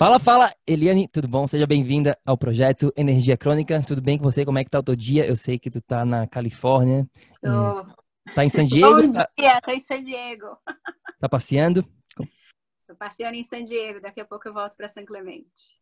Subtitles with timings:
[0.00, 1.46] Fala, fala, Eliane, tudo bom?
[1.46, 3.84] Seja bem-vinda ao projeto Energia Crônica.
[3.86, 4.46] Tudo bem com você?
[4.46, 5.26] Como é que tá o teu dia?
[5.26, 7.06] Eu sei que tu tá na Califórnia.
[7.42, 7.99] Tô.
[8.34, 9.02] Tá em San Diego?
[9.02, 10.46] Bom dia, tô em San Diego.
[11.18, 11.84] Tá passeando?
[12.86, 15.78] Tô passeando em San Diego, daqui a pouco eu volto para São Clemente.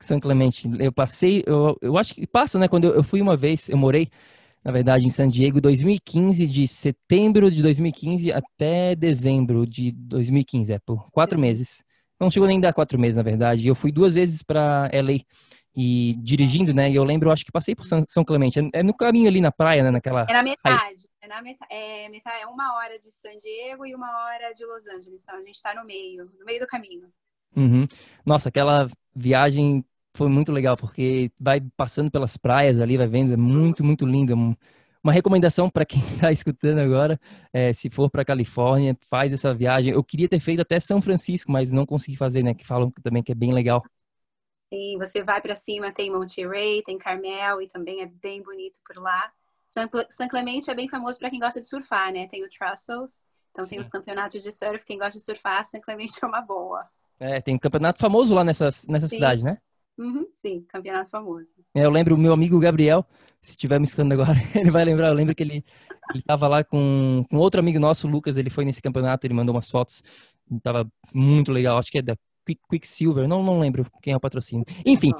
[0.00, 2.68] São Clemente, eu passei, eu, eu acho que passa, né?
[2.68, 4.08] Quando eu, eu fui uma vez, eu morei,
[4.62, 10.78] na verdade, em San Diego, 2015, de setembro de 2015 até dezembro de 2015, é,
[10.78, 11.42] por quatro Sim.
[11.42, 11.84] meses.
[12.20, 13.66] Não chegou nem a dar quatro meses, na verdade.
[13.66, 15.20] Eu fui duas vezes para LA
[15.74, 16.90] e dirigindo, né?
[16.90, 18.58] E eu lembro, eu acho que passei por São, Clemente.
[18.58, 19.90] É, é no caminho ali na praia, né?
[19.90, 20.26] Naquela.
[20.28, 21.08] É na metade.
[21.28, 24.86] Na metade, é, metade, é uma hora de San Diego e uma hora de Los
[24.86, 25.22] Angeles.
[25.22, 27.12] Então a gente está no meio, no meio do caminho.
[27.54, 27.86] Uhum.
[28.24, 29.84] Nossa, aquela viagem
[30.14, 34.34] foi muito legal, porque vai passando pelas praias ali, vai vendo, é muito, muito lindo.
[35.04, 37.20] Uma recomendação para quem está escutando agora,
[37.52, 39.92] é, se for para Califórnia, faz essa viagem.
[39.92, 42.54] Eu queria ter feito até São Francisco, mas não consegui fazer, né?
[42.54, 43.82] Que falam também que é bem legal.
[44.72, 49.02] Sim, você vai para cima, tem Monterey, tem Carmel e também é bem bonito por
[49.02, 49.32] lá.
[49.68, 52.26] São Clemente é bem famoso para quem gosta de surfar, né?
[52.26, 53.70] Tem o Trussels, então Sim.
[53.70, 54.84] tem os campeonatos de surf.
[54.84, 56.86] Quem gosta de surfar, São Clemente é uma boa.
[57.20, 59.58] É, tem um campeonato famoso lá nessa, nessa cidade, né?
[59.98, 61.54] Uhum, sim, campeonato famoso.
[61.74, 63.04] É, eu lembro o meu amigo Gabriel,
[63.42, 65.08] se estiver me escutando agora, ele vai lembrar.
[65.08, 65.64] Eu lembro que ele
[66.14, 68.36] estava lá com, com outro amigo nosso, o Lucas.
[68.36, 70.02] Ele foi nesse campeonato, ele mandou umas fotos.
[70.62, 71.78] Tava muito legal.
[71.78, 72.16] Acho que é da
[72.70, 74.64] Quicksilver, não, não lembro quem é o patrocínio.
[74.86, 75.12] Enfim,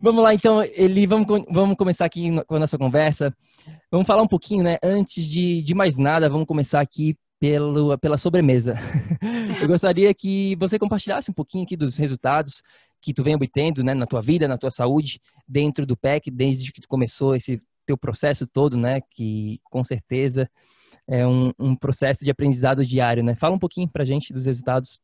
[0.00, 3.34] vamos lá então, ele, vamos, vamos começar aqui com a nossa conversa.
[3.90, 4.78] Vamos falar um pouquinho, né?
[4.82, 8.74] Antes de, de mais nada, vamos começar aqui pelo, pela sobremesa.
[9.60, 12.62] Eu gostaria que você compartilhasse um pouquinho aqui dos resultados
[13.00, 16.70] que tu vem obtendo, né, na tua vida, na tua saúde, dentro do PEC, desde
[16.70, 20.50] que tu começou esse teu processo todo, né, que com certeza
[21.08, 23.34] é um, um processo de aprendizado diário, né?
[23.34, 25.00] Fala um pouquinho pra gente dos resultados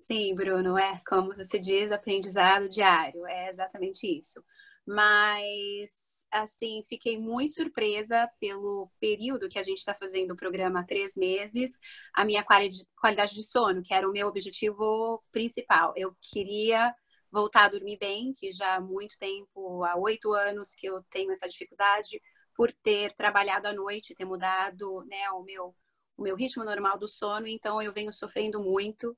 [0.00, 4.42] Sim, Bruno, é como você diz, aprendizado diário, é exatamente isso.
[4.86, 10.84] Mas, assim, fiquei muito surpresa pelo período que a gente está fazendo o programa há
[10.84, 11.78] três meses,
[12.14, 15.92] a minha qualidade de sono, que era o meu objetivo principal.
[15.96, 16.94] Eu queria
[17.30, 21.30] voltar a dormir bem, que já há muito tempo, há oito anos que eu tenho
[21.30, 22.20] essa dificuldade,
[22.56, 25.74] por ter trabalhado à noite, ter mudado né, o, meu,
[26.16, 29.16] o meu ritmo normal do sono, então eu venho sofrendo muito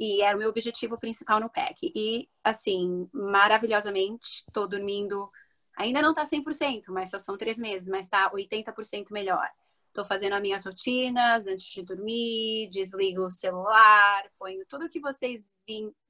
[0.00, 1.92] E era o meu objetivo principal no PEC.
[1.94, 5.30] E, assim, maravilhosamente, estou dormindo.
[5.76, 9.46] Ainda não está 100%, mas só são três meses, mas está 80% melhor.
[9.88, 15.52] Estou fazendo as minhas rotinas antes de dormir, desligo o celular, ponho tudo que vocês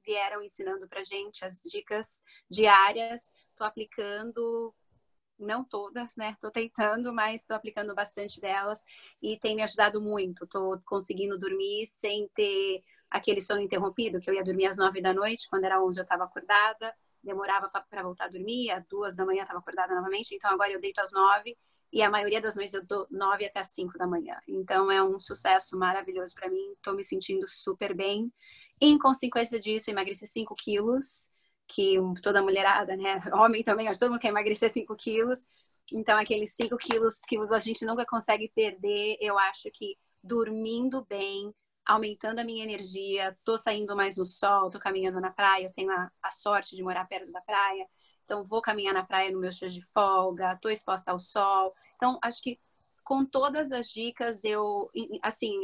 [0.05, 3.29] vieram ensinando para gente, as dicas diárias.
[3.49, 4.73] Estou aplicando,
[5.37, 6.31] não todas, né?
[6.31, 8.83] Estou tentando, mas estou aplicando bastante delas
[9.21, 10.45] e tem me ajudado muito.
[10.45, 12.81] Estou conseguindo dormir sem ter
[13.11, 16.03] aquele sono interrompido, que eu ia dormir às nove da noite, quando era onze eu
[16.03, 20.49] estava acordada, demorava para voltar a dormir, às duas da manhã estava acordada novamente, então
[20.49, 21.57] agora eu deito às nove
[21.91, 24.37] e a maioria das noites eu dou nove até cinco da manhã.
[24.47, 28.31] Então é um sucesso maravilhoso para mim, estou me sentindo super bem.
[28.79, 31.29] Em consequência disso, emagreci cinco quilos,
[31.67, 33.19] que toda mulherada, né?
[33.33, 35.45] Homem também, acho que todo mundo quer emagrecer cinco quilos.
[35.91, 41.53] Então, aqueles cinco quilos que a gente nunca consegue perder, eu acho que dormindo bem,
[41.91, 45.91] aumentando a minha energia, tô saindo mais no sol, tô caminhando na praia, eu tenho
[45.91, 47.85] a, a sorte de morar perto da praia,
[48.23, 51.75] então vou caminhar na praia no meu dia de folga, tô exposta ao sol.
[51.97, 52.57] Então, acho que
[53.03, 54.89] com todas as dicas, eu,
[55.21, 55.63] assim,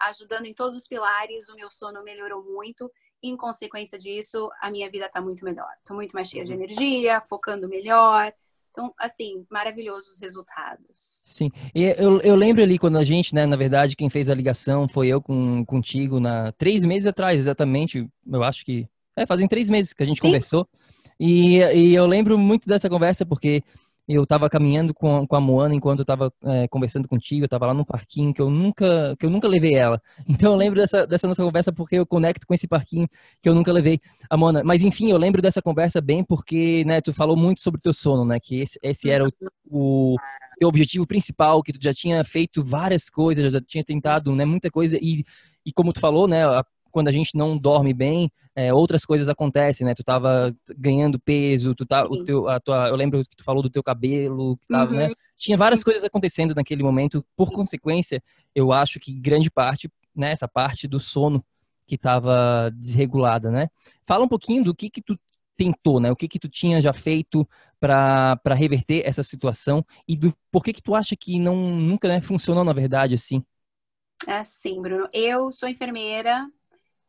[0.00, 2.92] ajudando em todos os pilares, o meu sono melhorou muito.
[3.22, 5.72] Em consequência disso, a minha vida está muito melhor.
[5.78, 6.62] Estou muito mais cheia de uhum.
[6.62, 8.34] energia, focando melhor,
[8.74, 10.88] então, assim, maravilhosos os resultados.
[10.92, 14.34] Sim, e eu, eu lembro ali quando a gente, né, na verdade, quem fez a
[14.34, 18.10] ligação foi eu com, contigo na três meses atrás, exatamente.
[18.26, 20.26] Eu acho que é, fazem três meses que a gente Sim.
[20.26, 20.68] conversou.
[21.20, 23.62] E, e eu lembro muito dessa conversa porque
[24.06, 27.66] eu estava caminhando com, com a Moana enquanto eu estava é, conversando contigo, eu estava
[27.66, 30.00] lá no parquinho que eu nunca que eu nunca levei ela.
[30.28, 33.08] Então eu lembro dessa, dessa nossa conversa porque eu conecto com esse parquinho
[33.42, 34.62] que eu nunca levei a Moana.
[34.64, 37.92] Mas enfim, eu lembro dessa conversa bem porque, né, tu falou muito sobre o teu
[37.92, 39.30] sono, né, que esse, esse era o,
[39.70, 40.16] o
[40.58, 44.70] teu objetivo principal, que tu já tinha feito várias coisas, já tinha tentado, né, muita
[44.70, 45.24] coisa e
[45.66, 49.28] e como tu falou, né, a quando a gente não dorme bem, é, outras coisas
[49.28, 49.94] acontecem, né?
[49.94, 53.60] Tu tava ganhando peso, tu tá, o teu, a tua, eu lembro que tu falou
[53.60, 55.02] do teu cabelo, que tava, né?
[55.02, 55.08] uhum.
[55.08, 55.14] né?
[55.36, 57.26] Tinha várias coisas acontecendo naquele momento.
[57.36, 58.22] Por consequência,
[58.54, 61.44] eu acho que grande parte, né, essa parte do sono
[61.84, 63.68] que estava desregulada, né?
[64.06, 65.18] Fala um pouquinho do que que tu
[65.56, 66.12] tentou, né?
[66.12, 67.44] O que que tu tinha já feito
[67.80, 72.20] para reverter essa situação e do por que que tu acha que não nunca né,
[72.20, 73.42] funcionou na verdade assim?
[74.28, 76.46] Assim, Bruno, eu sou enfermeira,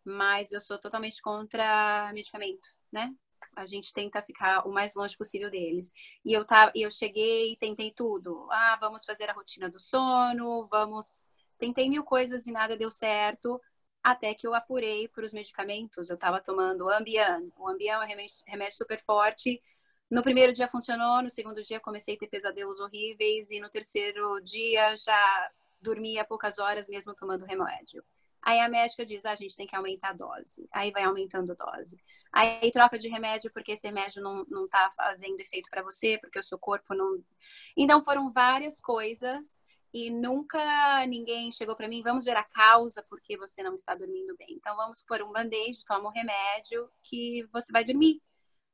[0.05, 3.13] mas eu sou totalmente contra medicamento, né?
[3.55, 5.91] A gente tenta ficar o mais longe possível deles.
[6.23, 8.47] E eu tava, eu cheguei tentei tudo.
[8.51, 11.27] Ah, vamos fazer a rotina do sono, vamos.
[11.57, 13.61] Tentei mil coisas e nada deu certo,
[14.03, 16.09] até que eu apurei para os medicamentos.
[16.09, 17.51] Eu estava tomando Ambien.
[17.57, 19.61] O Ambien é um remédio, remédio super forte.
[20.09, 24.39] No primeiro dia funcionou, no segundo dia comecei a ter pesadelos horríveis e no terceiro
[24.41, 28.03] dia já dormia poucas horas mesmo tomando remédio.
[28.45, 30.69] Aí a médica diz, ah, a gente tem que aumentar a dose.
[30.71, 31.97] Aí vai aumentando a dose.
[32.31, 36.37] Aí troca de remédio porque esse remédio não, não tá fazendo efeito para você, porque
[36.37, 37.23] o seu corpo não...
[37.75, 39.59] Então foram várias coisas
[39.91, 44.35] e nunca ninguém chegou para mim, vamos ver a causa porque você não está dormindo
[44.37, 44.49] bem.
[44.51, 48.21] Então vamos pôr um band-aid, toma um remédio que você vai dormir.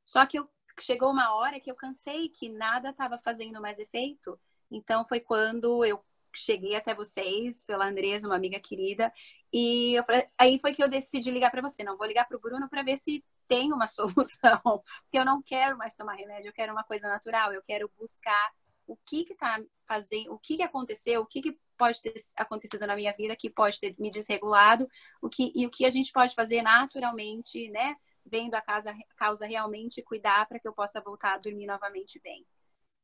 [0.04, 0.46] Só que eu,
[0.80, 4.38] chegou uma hora que eu cansei que nada estava fazendo mais efeito.
[4.70, 6.04] Então foi quando eu
[6.34, 9.12] cheguei até vocês pela Andresa, uma amiga querida,
[9.52, 11.84] e falei, aí foi que eu decidi ligar para você.
[11.84, 15.42] Não vou ligar para o Bruno para ver se tem uma solução, porque eu não
[15.42, 18.50] quero mais tomar remédio, eu quero uma coisa natural, eu quero buscar
[18.86, 22.86] o que que tá fazendo, o que que aconteceu, o que que pode ter acontecido
[22.86, 24.88] na minha vida que pode ter me desregulado,
[25.20, 27.96] o que e o que a gente pode fazer naturalmente, né?
[28.24, 32.46] Vendo a casa, causa realmente cuidar para que eu possa voltar a dormir novamente bem.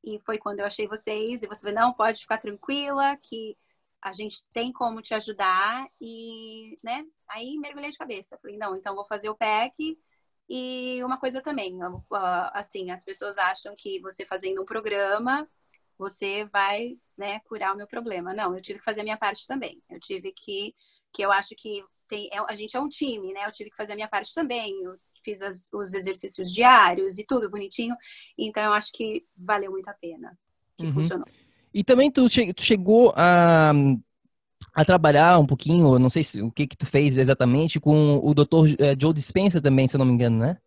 [0.04, 3.56] E foi quando eu achei vocês, e você falou, não, pode ficar tranquila, que
[4.02, 5.86] a gente tem como te ajudar.
[6.00, 8.38] E, né, aí mergulhei de cabeça.
[8.40, 9.98] Falei, não, então vou fazer o PEC.
[10.48, 11.78] E uma coisa também,
[12.54, 15.46] assim, as pessoas acham que você fazendo um programa,
[15.98, 18.32] você vai, né, curar o meu problema.
[18.32, 19.82] Não, eu tive que fazer a minha parte também.
[19.90, 20.74] Eu tive que,
[21.12, 23.44] que eu acho que tem, é, a gente é um time, né?
[23.44, 24.82] Eu tive que fazer a minha parte também.
[24.82, 27.94] Eu fiz as, os exercícios diários e tudo bonitinho.
[28.38, 30.38] Então, eu acho que valeu muito a pena,
[30.78, 30.94] que uhum.
[30.94, 31.26] funcionou.
[31.78, 33.70] E também tu, che tu chegou a,
[34.74, 38.34] a trabalhar um pouquinho, não sei se, o que que tu fez exatamente, com o
[38.34, 38.74] Dr.
[38.80, 40.58] Eh, Joe Dispenza também, se eu não me engano, né?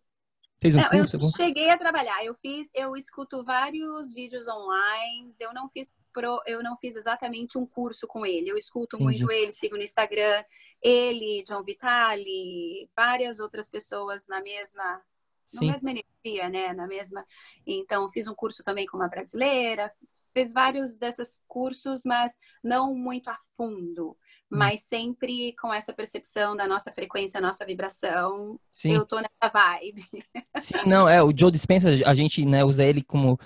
[0.58, 1.16] Fez um não, curso?
[1.16, 1.36] Eu algum?
[1.36, 2.24] cheguei a trabalhar.
[2.24, 5.34] Eu fiz, eu escuto vários vídeos online.
[5.38, 8.48] Eu não fiz pro, eu não fiz exatamente um curso com ele.
[8.48, 9.22] Eu escuto Entendi.
[9.22, 10.42] muito ele, sigo no Instagram
[10.80, 15.02] ele, John Vitale, várias outras pessoas na mesma,
[15.46, 15.66] Sim.
[15.66, 16.72] na mesma energia, né?
[16.72, 17.22] Na mesma.
[17.66, 19.92] Então, fiz um curso também com uma brasileira,
[20.32, 24.16] fiz vários desses cursos, mas não muito a fundo.
[24.50, 28.60] mas sempre com essa percepção da nossa frequência, nossa vibração.
[28.70, 28.92] Sim.
[28.92, 30.04] Eu tô nessa vibe.
[30.60, 33.38] Sim, não, é, o Joe Dispenza, a gente né, usa ele como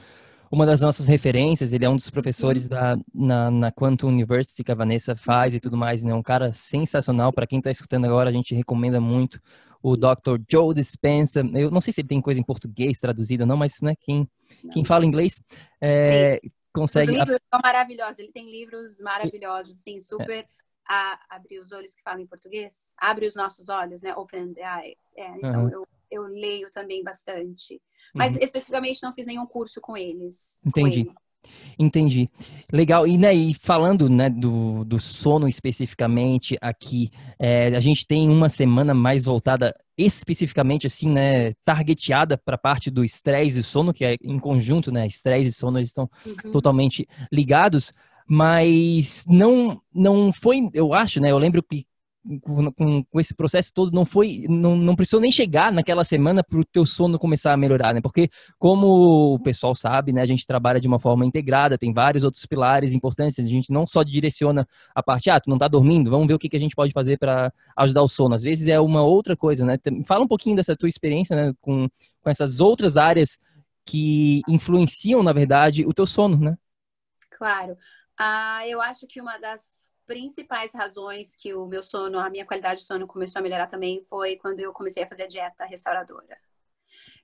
[0.51, 4.73] uma das nossas referências, ele é um dos professores da, na, na Quantum University que
[4.73, 6.15] a Vanessa faz e tudo mais, né?
[6.15, 9.41] Um cara sensacional, para quem está escutando agora, a gente recomenda muito
[9.83, 10.41] o Dr.
[10.51, 11.43] Joe Dispenza.
[11.55, 14.29] Eu não sei se ele tem coisa em português traduzida não, mas né, quem,
[14.73, 15.41] quem fala inglês
[15.81, 16.41] é,
[16.77, 17.11] consegue...
[17.11, 20.45] Os livros são maravilhosos, ele tem livros maravilhosos, sim, super...
[20.45, 20.57] É
[20.89, 24.15] a abrir os olhos que falam em português, abre os nossos olhos, né?
[24.15, 25.13] Open the eyes.
[25.17, 25.71] É, então uhum.
[25.71, 27.83] eu, eu leio também bastante.
[28.15, 28.39] Mas uhum.
[28.41, 30.61] especificamente não fiz nenhum curso com eles.
[30.65, 31.05] Entendi.
[31.05, 31.19] Com ele.
[31.79, 32.29] Entendi.
[32.73, 33.07] Legal.
[33.07, 38.49] E, né, e falando né, do, do sono especificamente aqui, é, a gente tem uma
[38.49, 44.05] semana mais voltada especificamente assim, né, targeteada para a parte do estresse e sono, que
[44.05, 46.51] é em conjunto, né, estresse e sono eles estão uhum.
[46.51, 47.93] totalmente ligados
[48.29, 51.31] mas não não foi, eu acho, né?
[51.31, 51.87] Eu lembro que
[52.43, 56.59] com, com, esse processo todo não foi não, não precisou nem chegar naquela semana para
[56.59, 58.01] o teu sono começar a melhorar, né?
[58.01, 58.29] Porque
[58.59, 62.45] como o pessoal sabe, né, a gente trabalha de uma forma integrada, tem vários outros
[62.47, 66.27] pilares importantes, a gente não só direciona a parte, ah, tu não tá dormindo, vamos
[66.27, 68.35] ver o que, que a gente pode fazer para ajudar o sono.
[68.35, 69.79] Às vezes é uma outra coisa, né?
[70.05, 71.89] Fala um pouquinho dessa tua experiência, né, com,
[72.21, 73.39] com essas outras áreas
[73.85, 76.57] que influenciam, na verdade, o teu sono, né?
[77.31, 77.77] Claro.
[78.19, 82.81] Ah, eu acho que uma das principais razões que o meu sono, a minha qualidade
[82.81, 86.39] de sono começou a melhorar também foi quando eu comecei a fazer a dieta restauradora.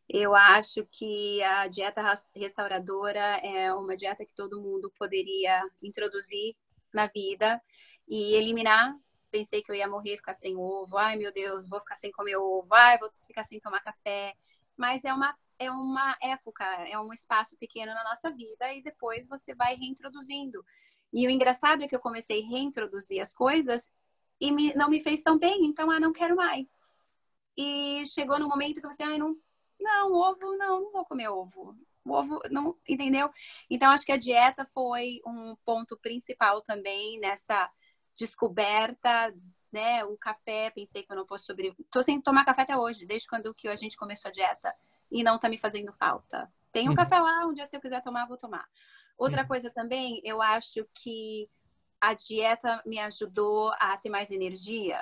[0.08, 2.02] Eu acho que a dieta
[2.34, 6.56] restauradora é uma dieta que todo mundo poderia introduzir
[6.92, 7.60] na vida
[8.08, 8.94] e eliminar.
[9.30, 10.98] Pensei que eu ia morrer, ficar sem ovo.
[10.98, 12.68] Ai, meu Deus, vou ficar sem comer ovo.
[12.74, 14.34] Ai, vou ficar sem tomar café.
[14.76, 19.28] Mas é uma é uma época, é um espaço pequeno na nossa vida e depois
[19.28, 20.64] você vai reintroduzindo.
[21.12, 23.90] E o engraçado é que eu comecei a reintroduzir as coisas
[24.40, 26.70] e me, não me fez tão bem, então, ah, não quero mais.
[27.56, 29.36] E chegou no momento que você, ah, não,
[29.78, 31.76] não, ovo, não, não vou comer ovo.
[32.04, 33.30] O ovo, não, entendeu?
[33.70, 37.70] Então, acho que a dieta foi um ponto principal também nessa
[38.16, 39.32] descoberta,
[39.70, 40.04] né?
[40.04, 41.86] O café, pensei que eu não posso sobreviver.
[41.90, 44.74] Tô sem tomar café até hoje, desde quando que a gente começou a dieta
[45.10, 46.52] e não tá me fazendo falta.
[46.72, 46.96] Tem um uhum.
[46.96, 48.66] café lá, um dia se eu quiser tomar, vou tomar.
[49.16, 49.48] Outra uhum.
[49.48, 51.48] coisa também, eu acho que
[52.00, 55.00] a dieta me ajudou a ter mais energia.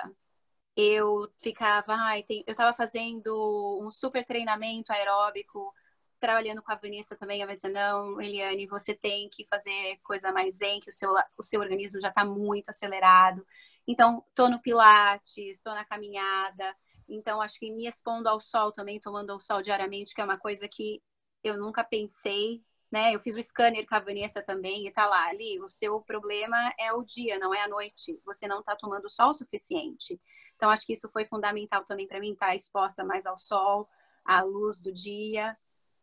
[0.75, 5.73] Eu ficava, ai, tem, eu estava fazendo um super treinamento aeróbico,
[6.19, 10.57] trabalhando com a Vanessa também, a Vanessa, não, Eliane, você tem que fazer coisa mais
[10.57, 13.45] zen, que o seu, o seu organismo já está muito acelerado.
[13.87, 16.75] Então, tô no pilates, estou na caminhada.
[17.09, 20.37] Então, acho que me expondo ao sol também, tomando o sol diariamente, que é uma
[20.37, 21.01] coisa que
[21.43, 23.15] eu nunca pensei, né?
[23.15, 25.59] Eu fiz o scanner com a Vanessa também e tá lá ali.
[25.61, 28.19] O seu problema é o dia, não é a noite.
[28.25, 30.19] Você não tá tomando sol o suficiente.
[30.55, 33.87] Então, acho que isso foi fundamental também para mim, estar tá exposta mais ao sol,
[34.25, 35.57] à luz do dia.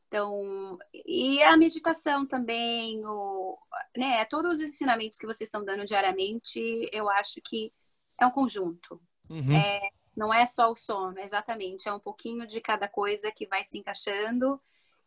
[0.06, 3.58] Então, e a meditação também, o,
[3.94, 4.24] né?
[4.24, 7.70] Todos os ensinamentos que vocês estão dando diariamente, eu acho que
[8.18, 8.98] é um conjunto.
[9.28, 9.52] Uhum.
[9.52, 11.86] É, não é só o sono, exatamente.
[11.86, 14.58] É um pouquinho de cada coisa que vai se encaixando.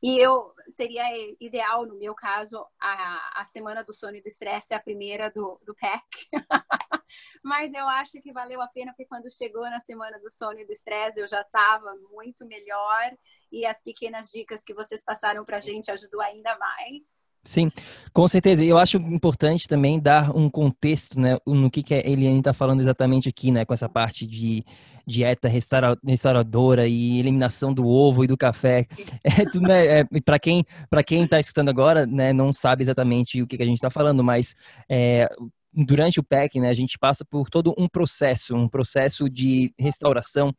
[0.02, 1.04] E eu seria
[1.40, 5.30] ideal, no meu caso, a, a semana do sono e do estresse é a primeira
[5.30, 6.04] do, do PEC.
[7.44, 10.66] Mas eu acho que valeu a pena, porque quando chegou na semana do sono e
[10.66, 13.12] do estresse, eu já estava muito melhor.
[13.52, 17.32] E as pequenas dicas que vocês passaram para a gente ajudou ainda mais.
[17.44, 17.72] Sim,
[18.14, 18.64] com certeza.
[18.64, 22.82] Eu acho importante também dar um contexto, né, no que, que a Eliane está falando
[22.82, 24.64] exatamente aqui, né, com essa parte de
[25.12, 28.88] dieta restaura, restauradora e eliminação do ovo e do café.
[29.24, 33.48] É, né, é, para quem para quem está escutando agora, né, não sabe exatamente o
[33.48, 34.56] que, que a gente está falando, mas
[34.90, 35.28] é,
[35.74, 40.54] durante o PEC, né, a gente passa por todo um processo, um processo de restauração,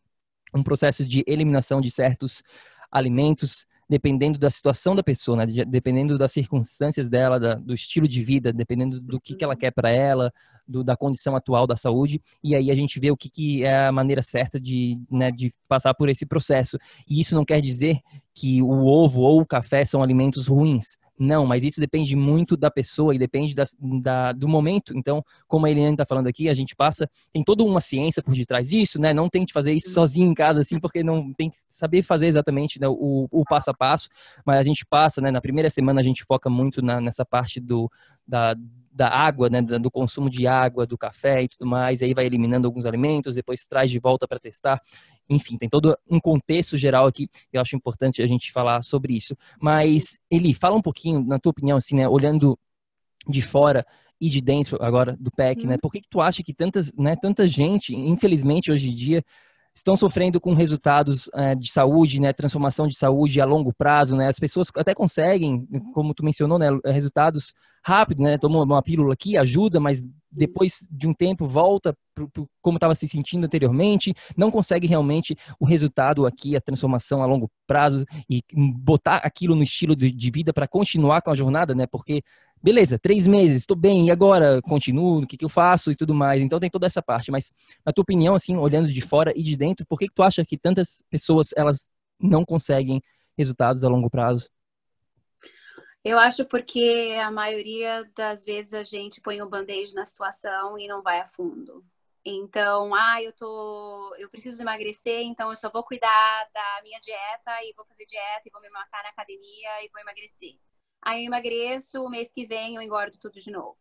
[0.54, 2.42] um processo de eliminação de certos
[2.90, 5.64] alimentos dependendo da situação da pessoa, né?
[5.66, 9.70] dependendo das circunstâncias dela, da, do estilo de vida, dependendo do que, que ela quer
[9.70, 10.32] para ela,
[10.66, 13.86] do, da condição atual da saúde, e aí a gente vê o que, que é
[13.86, 16.78] a maneira certa de, né, de passar por esse processo.
[17.08, 17.98] E isso não quer dizer
[18.34, 20.96] que o ovo ou o café são alimentos ruins.
[21.24, 23.62] Não, mas isso depende muito da pessoa e depende da,
[24.02, 24.92] da, do momento.
[24.96, 28.34] Então, como a Eliane está falando aqui, a gente passa, tem toda uma ciência por
[28.34, 29.14] detrás disso, né?
[29.14, 32.80] Não tente fazer isso sozinho em casa, assim, porque não tem que saber fazer exatamente
[32.80, 34.08] né, o, o passo a passo.
[34.44, 35.30] Mas a gente passa, né?
[35.30, 37.88] Na primeira semana a gente foca muito na, nessa parte do,
[38.26, 38.54] da,
[38.90, 42.66] da água, né, do consumo de água, do café e tudo mais, aí vai eliminando
[42.66, 44.80] alguns alimentos, depois traz de volta para testar.
[45.28, 49.36] Enfim, tem todo um contexto geral aqui, eu acho importante a gente falar sobre isso.
[49.60, 52.58] Mas, Eli, fala um pouquinho, na tua opinião, assim, né, olhando
[53.28, 53.86] de fora,
[54.22, 55.74] e de dentro agora do PEC, né?
[55.74, 55.80] Uhum.
[55.80, 59.24] Por que, que tu acha que tantas, né, tanta gente, infelizmente hoje em dia,
[59.74, 64.28] estão sofrendo com resultados é, de saúde, né, transformação de saúde a longo prazo, né,
[64.28, 69.36] as pessoas até conseguem, como tu mencionou, né, resultados rápidos, né, toma uma pílula aqui,
[69.36, 74.50] ajuda, mas depois de um tempo volta pro, pro como estava se sentindo anteriormente, não
[74.50, 79.96] consegue realmente o resultado aqui, a transformação a longo prazo e botar aquilo no estilo
[79.96, 82.22] de, de vida para continuar com a jornada, né, porque
[82.62, 84.62] beleza, três meses, estou bem, e agora?
[84.62, 86.40] Continuo, o que, que eu faço e tudo mais.
[86.40, 87.30] Então tem toda essa parte.
[87.30, 87.52] Mas,
[87.84, 90.44] na tua opinião, assim, olhando de fora e de dentro, por que, que tu acha
[90.44, 91.90] que tantas pessoas, elas
[92.20, 93.02] não conseguem
[93.36, 94.48] resultados a longo prazo?
[96.04, 100.76] Eu acho porque a maioria das vezes a gente põe o um band-aid na situação
[100.78, 101.84] e não vai a fundo.
[102.24, 107.50] Então, ah, eu tô, eu preciso emagrecer, então eu só vou cuidar da minha dieta
[107.64, 110.56] e vou fazer dieta e vou me matar na academia e vou emagrecer.
[111.02, 113.76] Aí eu emagreço, o mês que vem eu engordo tudo de novo.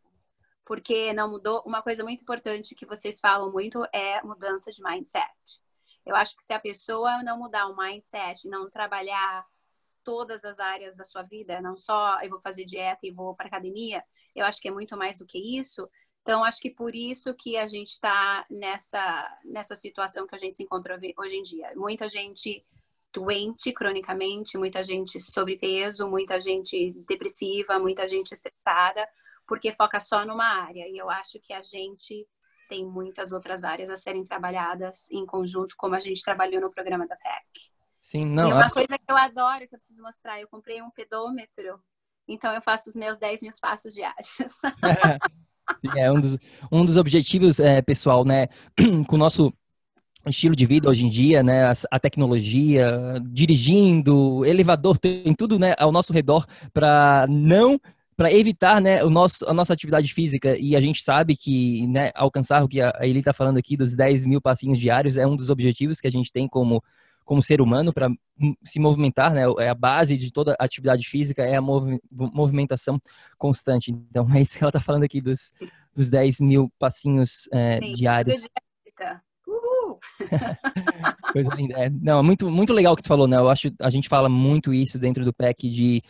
[0.66, 1.62] Porque não mudou.
[1.66, 5.62] Uma coisa muito importante que vocês falam muito é mudança de mindset.
[6.06, 9.46] Eu acho que se a pessoa não mudar o mindset, não trabalhar
[10.04, 13.48] todas as áreas da sua vida, não só eu vou fazer dieta e vou para
[13.48, 14.04] academia,
[14.36, 15.88] eu acho que é muito mais do que isso.
[16.22, 20.56] Então, acho que por isso que a gente está nessa, nessa situação que a gente
[20.56, 21.72] se encontra hoje em dia.
[21.76, 22.66] Muita gente
[23.14, 29.08] doente cronicamente, muita gente sobrepeso, muita gente depressiva, muita gente estressada,
[29.48, 30.88] porque foca só numa área.
[30.88, 32.28] E eu acho que a gente
[32.70, 37.06] tem muitas outras áreas a serem trabalhadas em conjunto, como a gente trabalhou no programa
[37.06, 37.72] da PEC.
[38.00, 38.50] Sim, não.
[38.50, 41.80] E uma coisa que eu adoro, que eu preciso mostrar, eu comprei um pedômetro,
[42.28, 44.30] então eu faço os meus 10 mil passos diários.
[45.98, 46.38] é um dos,
[46.72, 48.48] um dos objetivos, é, pessoal, né,
[49.08, 49.54] com o nosso
[50.30, 51.66] estilo de vida hoje em dia, né?
[51.66, 57.80] A, a tecnologia, dirigindo, elevador, tem tudo, né, ao nosso redor para não
[58.22, 60.56] para evitar né, o nosso, a nossa atividade física.
[60.56, 63.96] E a gente sabe que né, alcançar o que a Eli está falando aqui dos
[63.96, 66.84] 10 mil passinhos diários é um dos objetivos que a gente tem como,
[67.26, 68.12] como ser humano para
[68.64, 69.34] se movimentar.
[69.34, 73.02] Né, é a base de toda atividade física, é a movi movimentação
[73.40, 73.90] constante.
[73.90, 75.52] Então, é isso que ela está falando aqui dos,
[75.96, 78.48] dos 10 mil passinhos é, Sim, diários.
[81.34, 81.76] Coisa linda.
[81.78, 83.38] É, não, muito, muito legal o que tu falou, né?
[83.38, 86.04] Eu acho a gente fala muito isso dentro do PEC de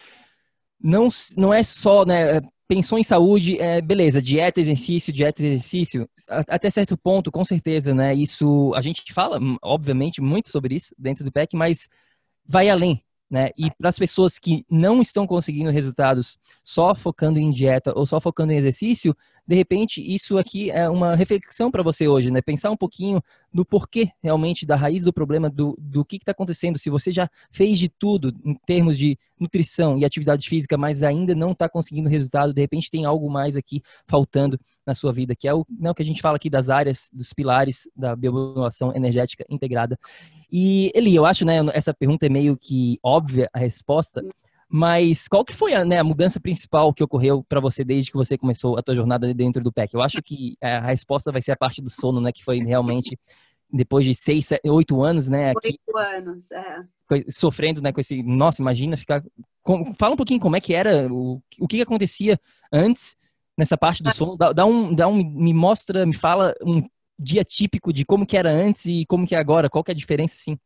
[0.81, 2.37] não, não é só, né?
[2.37, 7.93] É, pensou em saúde, é, beleza, dieta, exercício, dieta, exercício, até certo ponto, com certeza,
[7.93, 8.15] né?
[8.15, 11.89] Isso, a gente fala, obviamente, muito sobre isso dentro do PEC, mas
[12.47, 13.49] vai além, né?
[13.57, 18.19] E para as pessoas que não estão conseguindo resultados só focando em dieta ou só
[18.19, 19.15] focando em exercício,
[19.47, 22.41] de repente isso aqui é uma reflexão para você hoje, né?
[22.41, 26.77] Pensar um pouquinho do porquê realmente da raiz do problema, do, do que está acontecendo.
[26.77, 31.33] Se você já fez de tudo em termos de nutrição e atividade física, mas ainda
[31.33, 35.47] não está conseguindo resultado, de repente tem algo mais aqui faltando na sua vida, que
[35.47, 38.93] é o, né, o que a gente fala aqui das áreas, dos pilares da biomodulação
[38.93, 39.97] energética integrada.
[40.51, 44.21] E, Eli, eu acho, né, essa pergunta é meio que óbvia a resposta,
[44.67, 48.17] mas qual que foi a, né, a mudança principal que ocorreu para você desde que
[48.17, 49.93] você começou a tua jornada dentro do PEC?
[49.93, 52.59] Eu acho que é, a resposta vai ser a parte do sono, né, que foi
[52.59, 53.17] realmente
[53.71, 55.51] depois de seis, sete, oito anos, né?
[55.51, 56.83] Aqui, oito anos, é.
[57.29, 59.23] Sofrendo, né, com esse, nossa, imagina ficar,
[59.63, 62.37] com, fala um pouquinho como é que era, o, o que, que acontecia
[62.71, 63.15] antes
[63.57, 64.13] nessa parte do ah.
[64.13, 66.81] sono, dá, dá, um, dá um, me mostra, me fala um
[67.21, 69.69] dia típico de como que era antes e como que é agora?
[69.69, 70.57] Qual que é a diferença, sim?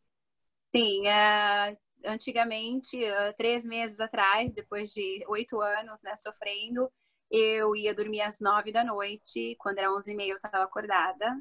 [0.75, 2.97] Sim, é, antigamente,
[3.37, 6.91] três meses atrás, depois de oito anos, né, sofrendo,
[7.31, 11.33] eu ia dormir às nove da noite, quando era onze e meia eu estava acordada,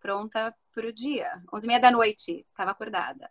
[0.00, 1.30] pronta para o dia.
[1.52, 3.30] Onze e meia da noite, estava acordada.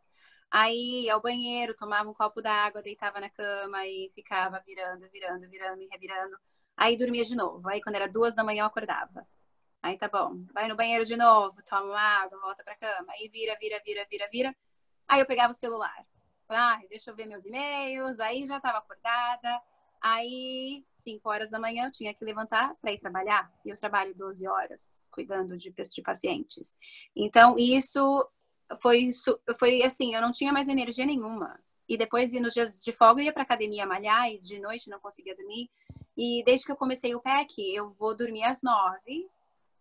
[0.51, 5.49] Aí ia ao banheiro, tomava um copo d'água, deitava na cama e ficava virando, virando,
[5.49, 6.37] virando e revirando.
[6.77, 7.67] Aí dormia de novo.
[7.67, 9.27] Aí quando era duas da manhã eu acordava.
[9.87, 13.07] Aí tá bom, vai no banheiro de novo, toma uma água, volta pra cama.
[13.13, 14.55] Aí vira, vira, vira, vira, vira.
[15.07, 16.05] Aí eu pegava o celular.
[16.49, 18.19] Ah, deixa eu ver meus e-mails.
[18.19, 19.61] Aí já tava acordada.
[20.01, 23.49] Aí, 5 horas da manhã, eu tinha que levantar para ir trabalhar.
[23.63, 26.75] E eu trabalho 12 horas cuidando de, de pacientes.
[27.15, 28.29] Então, isso
[28.81, 29.11] foi,
[29.57, 31.57] foi assim, eu não tinha mais energia nenhuma.
[31.87, 34.99] E depois, nos dias de folga, eu ia para academia malhar e de noite não
[34.99, 35.69] conseguia dormir.
[36.17, 39.29] E desde que eu comecei o PEC, eu vou dormir às nove,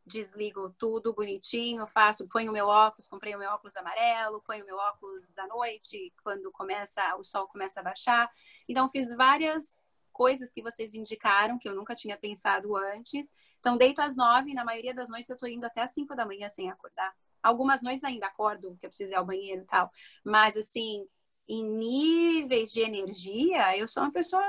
[0.06, 4.76] desligo tudo bonitinho, faço, ponho meu óculos, comprei o meu óculos amarelo, ponho o meu
[4.76, 8.30] óculos à noite, quando começa, o sol começa a baixar.
[8.68, 9.74] Então, fiz várias
[10.12, 13.34] coisas que vocês indicaram, que eu nunca tinha pensado antes.
[13.58, 16.24] Então, deito às nove, na maioria das noites eu tô indo até às cinco da
[16.24, 17.12] manhã sem acordar.
[17.42, 19.90] Algumas noites ainda acordo, que eu preciso ir ao banheiro e tal.
[20.24, 21.06] Mas, assim,
[21.48, 24.42] em níveis de energia, eu sou uma pessoa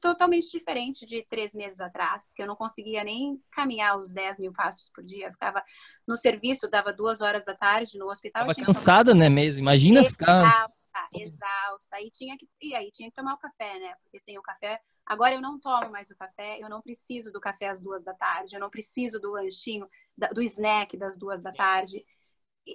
[0.00, 4.52] totalmente diferente de três meses atrás, que eu não conseguia nem caminhar os 10 mil
[4.52, 5.26] passos por dia.
[5.26, 5.62] Eu ficava
[6.06, 8.46] no serviço, dava duas horas da tarde no hospital.
[8.46, 9.60] Tava cansada, né, mesmo?
[9.60, 10.68] Imagina exausta, ficar...
[11.14, 13.94] Exausta, e, tinha que, e aí tinha que tomar o café, né?
[14.02, 14.80] Porque sem o café...
[15.04, 18.14] Agora eu não tomo mais o café, eu não preciso do café às duas da
[18.14, 19.88] tarde, eu não preciso do lanchinho,
[20.32, 22.04] do snack das duas da tarde.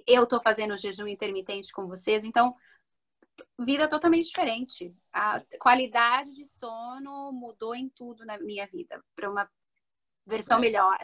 [0.06, 2.54] Eu tô fazendo jejum intermitente com vocês, então
[3.58, 4.94] vida totalmente diferente.
[5.12, 5.46] A Sim.
[5.58, 9.48] qualidade de sono mudou em tudo na minha vida para uma
[10.26, 10.60] versão é.
[10.60, 10.98] melhor.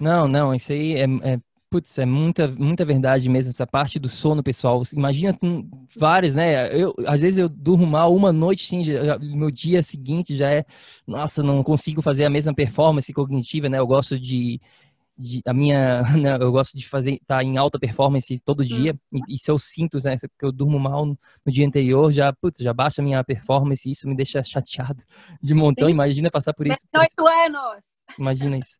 [0.00, 4.08] Não, não, isso aí é, é, putz, é muita, muita verdade mesmo, essa parte do
[4.08, 4.82] sono, pessoal.
[4.92, 6.74] Imagina com vários, né?
[6.78, 10.64] Eu, às vezes eu durmo mal uma noite, sim, já, meu dia seguinte já é,
[11.06, 13.78] nossa, não consigo fazer a mesma performance cognitiva, né?
[13.78, 14.60] Eu gosto de
[15.18, 18.66] de, a minha, né, eu gosto de fazer, estar tá em alta performance todo hum.
[18.66, 19.20] dia, hum.
[19.28, 22.32] e, e, se eu sinto, né, que eu durmo mal no, no, dia anterior, já,
[22.32, 25.02] putz, já baixa a minha performance, e isso me deixa chateado
[25.42, 26.86] de montão, imagina passar por isso.
[26.94, 27.84] Oito anos!
[28.18, 28.78] Imagina isso.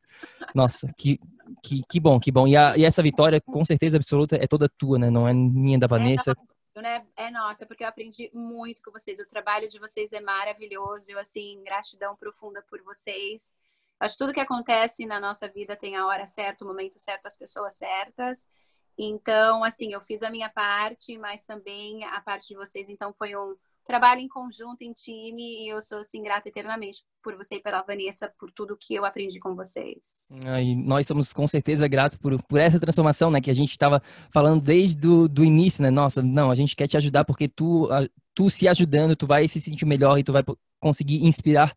[0.55, 1.21] Nossa, que,
[1.63, 2.49] que, que bom, que bom.
[2.49, 5.79] E, a, e essa vitória, com certeza absoluta, é toda tua, né, não é minha
[5.79, 6.33] da é Vanessa.
[6.33, 7.05] É né?
[7.17, 9.19] É nossa, porque eu aprendi muito com vocês.
[9.19, 11.11] O trabalho de vocês é maravilhoso.
[11.11, 13.57] Eu, assim, gratidão profunda por vocês.
[14.01, 17.27] Acho que tudo que acontece na nossa vida tem a hora certa, o momento certo,
[17.27, 18.49] as pessoas certas.
[18.97, 22.89] Então, assim, eu fiz a minha parte, mas também a parte de vocês.
[22.89, 23.55] Então, foi um
[23.87, 27.81] trabalho em conjunto, em time, e eu sou, assim, grata eternamente por você e pela
[27.81, 30.29] Vanessa, por tudo que eu aprendi com vocês.
[30.63, 34.03] E nós somos, com certeza, gratos por, por essa transformação, né, que a gente estava
[34.31, 35.91] falando desde do, do início, né?
[35.91, 39.49] Nossa, não, a gente quer te ajudar porque tu, a, tu se ajudando, tu vai
[39.49, 40.45] se sentir melhor e tu vai
[40.81, 41.75] conseguir inspirar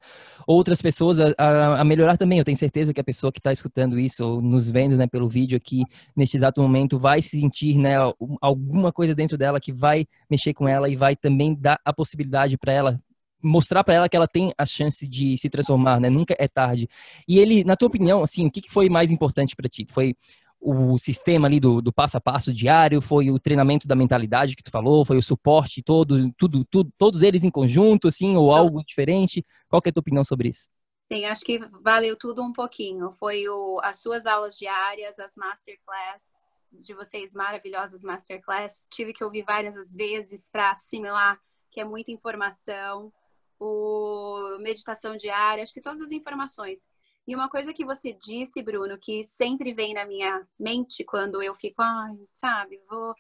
[0.48, 2.40] outras pessoas a, a, a, melhorar também.
[2.40, 5.30] Eu tenho certeza que a pessoa que está escutando isso ou nos vendo né, pelo
[5.30, 5.84] vídeo aqui
[6.16, 7.96] neste exato momento vai sentir né,
[8.42, 12.58] alguma coisa dentro dela que vai mexer com ela e vai também dar a possibilidade
[12.58, 13.02] para ela
[13.44, 16.12] mostrar para ela que ela tem a chance de se transformar, né?
[16.12, 16.88] Nunca é tarde.
[17.28, 19.88] E ele, na tua opinião, assim, o que foi mais importante para ti?
[19.90, 20.16] Foi
[20.62, 24.64] o sistema ali do, do, passo a passo diário, foi o treinamento da mentalidade que
[24.64, 28.84] tu falou, foi o suporte todo, tudo, tudo, todos eles em conjunto, assim, ou algo
[28.86, 29.44] diferente?
[29.68, 30.70] Qual que é a tua opinião sobre isso?
[31.12, 33.12] Sim, acho que valeu tudo um pouquinho.
[33.20, 36.24] Foi o, as suas aulas diárias, as masterclass
[36.72, 38.88] de vocês, maravilhosas masterclass.
[38.90, 41.38] Tive que ouvir várias vezes para assimilar
[41.72, 43.12] que é muita informação.
[43.60, 46.80] O meditação diária, acho que todas as informações.
[47.28, 51.54] E uma coisa que você disse, Bruno, que sempre vem na minha mente quando eu
[51.54, 53.14] fico, ai, sabe, vou.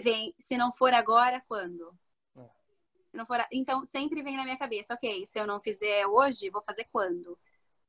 [0.00, 1.92] Vem, se não for agora, quando?
[2.36, 2.48] É.
[3.10, 6.50] Se não for, então sempre vem na minha cabeça, ok, se eu não fizer hoje,
[6.50, 7.38] vou fazer quando?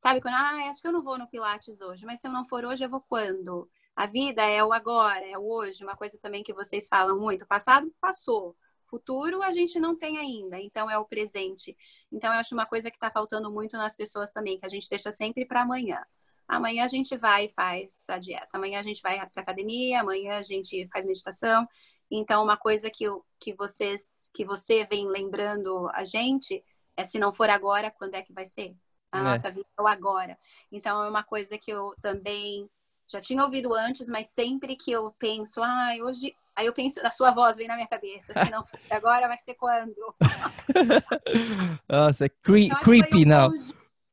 [0.02, 2.48] Sabe quando, ah, acho que eu não vou no Pilates hoje, mas se eu não
[2.48, 3.70] for hoje, eu vou quando?
[3.96, 7.44] A vida é o agora, é o hoje, uma coisa também que vocês falam muito.
[7.44, 8.56] O passado passou,
[8.90, 11.78] Futuro a gente não tem ainda, então é o presente.
[12.12, 14.90] Então eu acho uma coisa que está faltando muito nas pessoas também, que a gente
[14.90, 16.04] deixa sempre para amanhã.
[16.48, 20.38] Amanhã a gente vai e faz a dieta, amanhã a gente vai para academia, amanhã
[20.38, 21.68] a gente faz meditação.
[22.10, 23.06] Então uma coisa que,
[23.40, 26.64] que vocês que você vem lembrando a gente
[26.98, 28.76] é se não for agora, quando é que vai ser?
[29.12, 29.24] A é.
[29.24, 30.38] nossa vida é o agora.
[30.72, 32.68] Então é uma coisa que eu também
[33.08, 37.10] já tinha ouvido antes, mas sempre que eu penso, ah, hoje Aí eu penso, a
[37.10, 38.34] sua voz vem na minha cabeça.
[38.34, 39.96] Se não for agora, vai ser quando?
[41.88, 43.54] Nossa, é cre então, creepy, um não.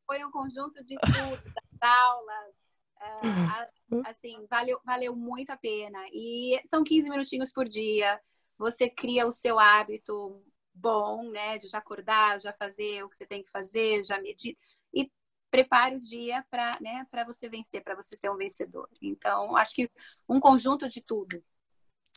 [0.06, 2.54] Foi um conjunto de tudo, das aulas.
[3.90, 5.98] Uh, assim, valeu, valeu muito a pena.
[6.12, 8.20] E são 15 minutinhos por dia.
[8.56, 10.40] Você cria o seu hábito
[10.72, 11.58] bom, né?
[11.58, 14.56] De já acordar, já fazer o que você tem que fazer, já medir.
[14.94, 15.10] E
[15.50, 18.88] prepare o dia para né, você vencer, para você ser um vencedor.
[19.02, 19.90] Então, acho que
[20.28, 21.42] um conjunto de tudo.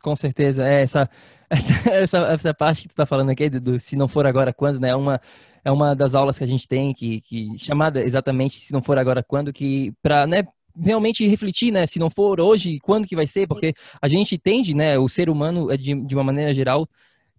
[0.02, 1.10] Com certeza, é essa,
[1.50, 4.80] essa, essa, essa parte que tu está falando aqui, do, se não for agora quando,
[4.80, 4.90] né?
[4.90, 5.20] É uma,
[5.64, 8.98] é uma das aulas que a gente tem, que, que chamada exatamente se não for
[8.98, 10.44] agora quando, que para né,
[10.76, 11.86] realmente refletir, né?
[11.86, 13.48] Se não for hoje, quando que vai ser?
[13.48, 14.98] Porque a gente tende, né?
[14.98, 16.88] O ser humano, é de, de uma maneira geral,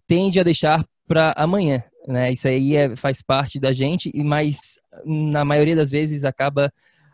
[0.07, 2.31] tende a deixar para amanhã, né?
[2.31, 6.71] Isso aí é, faz parte da gente, mas na maioria das vezes acaba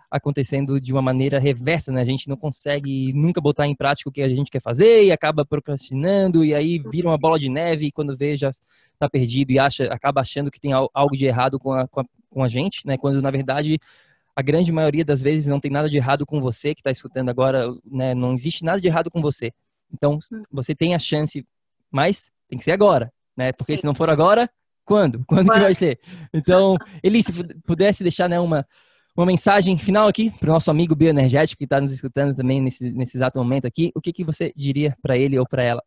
[0.10, 2.02] acontecendo de uma maneira reversa, né?
[2.02, 5.12] A gente não consegue nunca botar em prática o que a gente quer fazer e
[5.12, 9.52] acaba procrastinando e aí vira uma bola de neve e quando vê já está perdido
[9.52, 12.48] e acha, acaba achando que tem algo de errado com a, com a, com a
[12.48, 12.98] gente, né?
[12.98, 13.80] Quando na verdade
[14.36, 17.30] a grande maioria das vezes não tem nada de errado com você que está escutando
[17.30, 18.14] agora, né?
[18.16, 19.52] Não existe nada de errado com você.
[19.92, 20.20] Então
[20.52, 21.46] você tem a chance,
[21.92, 23.52] mas tem que ser agora, né?
[23.52, 23.82] Porque Sim.
[23.82, 24.50] se não for agora,
[24.86, 25.22] quando?
[25.28, 26.00] Quando que vai ser?
[26.34, 27.34] Então, Eli, se
[27.66, 28.66] pudesse deixar né, uma,
[29.18, 32.92] uma mensagem final aqui para o nosso amigo bioenergético que está nos escutando também nesse,
[32.92, 33.92] nesse exato momento aqui.
[33.96, 35.84] O que, que você diria para ele ou para ela?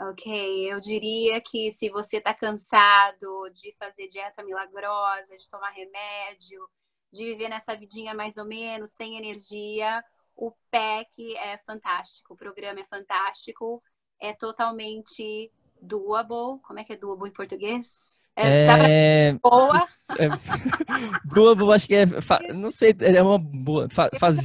[0.00, 0.72] ok?
[0.72, 6.68] Eu diria que se você está cansado de fazer dieta milagrosa, de tomar remédio,
[7.12, 10.02] de viver nessa vidinha mais ou menos, sem energia,
[10.36, 13.82] o PEC é fantástico, o programa é fantástico,
[14.20, 16.60] é totalmente doable.
[16.62, 18.20] Como é que é doable em português?
[18.38, 19.32] É, é...
[19.42, 19.84] Boa.
[20.18, 20.28] É...
[21.26, 22.06] doable, acho que é.
[22.06, 22.38] Fa...
[22.54, 23.88] Não sei, é uma boa.
[23.90, 24.08] Fa...
[24.18, 24.38] Faz...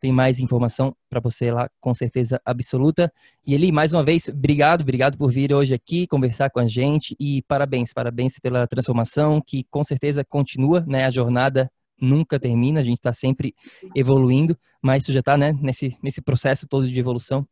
[0.00, 3.12] Tem mais informação para você lá, com certeza absoluta.
[3.46, 7.16] E Eli, mais uma vez, obrigado, obrigado por vir hoje aqui conversar com a gente
[7.18, 12.82] e parabéns, parabéns pela transformação que com certeza continua, né, a jornada nunca termina, a
[12.82, 13.54] gente está sempre
[13.94, 17.46] evoluindo, mas isso já está né, nesse, nesse processo todo de evolução.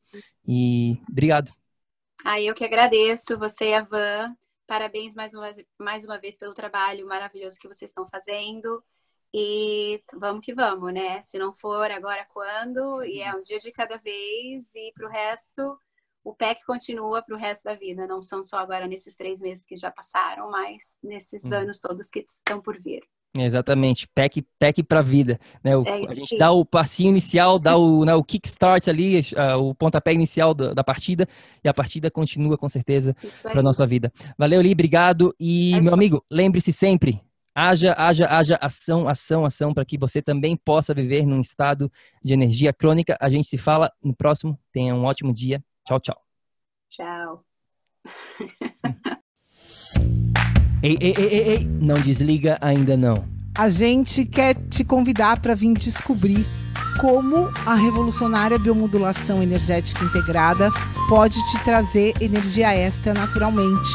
[0.46, 1.50] E obrigado.
[2.24, 4.34] Aí eu que agradeço, você e a Van.
[4.66, 8.82] Parabéns mais uma, mais uma vez pelo trabalho maravilhoso que vocês estão fazendo.
[9.36, 11.20] E vamos que vamos, né?
[11.24, 13.02] Se não for agora, quando?
[13.02, 14.72] E é um dia de cada vez.
[14.76, 15.76] E para o resto,
[16.22, 18.06] o PEC continua para o resto da vida.
[18.06, 21.58] Não são só agora nesses três meses que já passaram, mas nesses uhum.
[21.58, 23.02] anos todos que estão por vir.
[23.36, 25.40] Exatamente, pack, pack para a vida.
[25.64, 25.76] Né?
[25.76, 29.20] O, é, a gente dá o passinho inicial, dá o, né, o kickstart ali,
[29.58, 31.26] o pontapé inicial da, da, partida,
[31.64, 34.12] e a partida continua com certeza para nossa vida.
[34.38, 35.34] Valeu, Li, obrigado.
[35.40, 37.20] E, é meu amigo, lembre-se sempre,
[37.54, 41.90] haja, haja, haja ação, ação, ação, para que você também possa viver num estado
[42.22, 43.16] de energia crônica.
[43.20, 44.58] A gente se fala no próximo.
[44.72, 45.62] Tenha um ótimo dia.
[45.86, 46.20] Tchau, tchau.
[46.90, 47.44] Tchau.
[50.82, 53.26] Ei, ei, ei, ei, ei, não desliga ainda não.
[53.56, 56.44] A gente quer te convidar para vir descobrir
[57.00, 60.70] como a revolucionária biomodulação energética integrada
[61.08, 63.94] pode te trazer energia extra naturalmente,